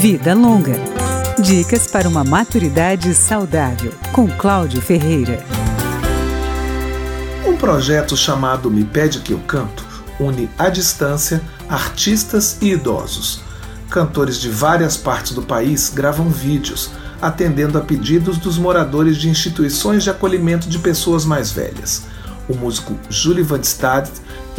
[0.00, 0.76] Vida Longa.
[1.38, 5.44] Dicas para uma maturidade saudável, com Cláudio Ferreira.
[7.46, 9.84] Um projeto chamado Me Pede Que Eu Canto
[10.18, 13.42] une à distância artistas e idosos.
[13.90, 20.02] Cantores de várias partes do país gravam vídeos, atendendo a pedidos dos moradores de instituições
[20.02, 22.04] de acolhimento de pessoas mais velhas.
[22.48, 24.08] O músico Júlio Van Stad,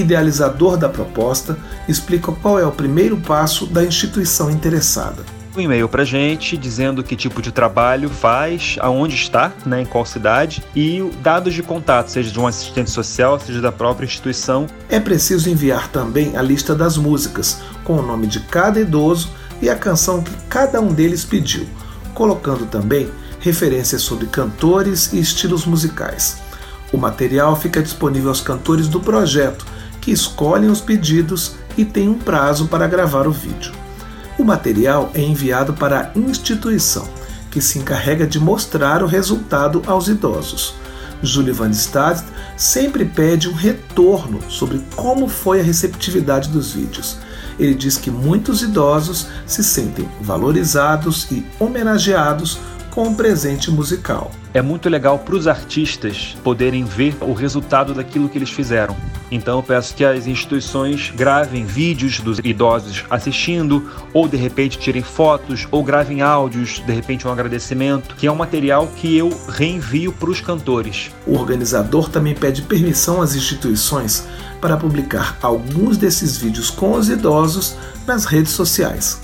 [0.00, 1.56] idealizador da proposta,
[1.88, 7.16] explica qual é o primeiro passo da instituição interessada um e-mail para gente dizendo que
[7.16, 12.30] tipo de trabalho faz, aonde está, né, em qual cidade e dados de contato, seja
[12.30, 14.66] de um assistente social, seja da própria instituição.
[14.88, 19.30] É preciso enviar também a lista das músicas, com o nome de cada idoso
[19.60, 21.66] e a canção que cada um deles pediu,
[22.14, 26.38] colocando também referências sobre cantores e estilos musicais.
[26.92, 29.66] O material fica disponível aos cantores do projeto,
[30.08, 33.74] que escolhem os pedidos e têm um prazo para gravar o vídeo.
[34.38, 37.06] O material é enviado para a instituição,
[37.50, 40.76] que se encarrega de mostrar o resultado aos idosos.
[41.22, 42.24] Júlio Van Stad
[42.56, 47.18] sempre pede um retorno sobre como foi a receptividade dos vídeos.
[47.58, 52.58] Ele diz que muitos idosos se sentem valorizados e homenageados
[52.90, 54.30] com um presente musical.
[54.52, 58.96] É muito legal para os artistas poderem ver o resultado daquilo que eles fizeram.
[59.30, 65.02] Então eu peço que as instituições gravem vídeos dos idosos assistindo, ou de repente tirem
[65.02, 70.12] fotos, ou gravem áudios, de repente um agradecimento, que é um material que eu reenvio
[70.12, 71.10] para os cantores.
[71.26, 74.26] O organizador também pede permissão às instituições
[74.60, 77.76] para publicar alguns desses vídeos com os idosos
[78.06, 79.20] nas redes sociais.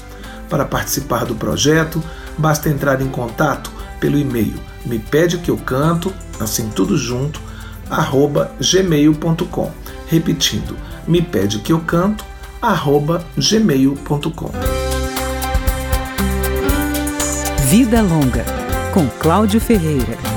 [0.48, 2.02] Para participar do projeto,
[2.38, 4.54] basta entrar em contato pelo e-mail
[4.84, 7.40] me pede que eu canto, assim tudo junto,
[7.88, 9.70] arroba gmail.com.
[10.06, 10.76] Repetindo,
[11.06, 12.24] me pede que eu canto,
[12.60, 14.50] arroba gmail.com.
[17.68, 18.44] Vida Longa,
[18.92, 20.33] com Cláudio Ferreira.